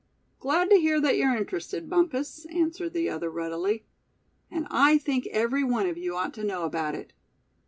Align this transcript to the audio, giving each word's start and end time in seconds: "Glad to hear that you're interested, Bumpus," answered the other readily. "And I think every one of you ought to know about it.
"Glad 0.39 0.71
to 0.71 0.79
hear 0.79 0.99
that 0.99 1.15
you're 1.15 1.35
interested, 1.35 1.87
Bumpus," 1.87 2.45
answered 2.47 2.93
the 2.93 3.07
other 3.07 3.29
readily. 3.29 3.85
"And 4.49 4.65
I 4.71 4.97
think 4.97 5.27
every 5.27 5.63
one 5.63 5.85
of 5.85 5.95
you 5.95 6.15
ought 6.17 6.33
to 6.33 6.43
know 6.43 6.63
about 6.63 6.95
it. 6.95 7.13